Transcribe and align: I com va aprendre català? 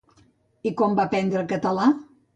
I 0.69 0.71
com 0.81 0.97
va 1.01 1.05
aprendre 1.09 1.47
català? 1.55 1.91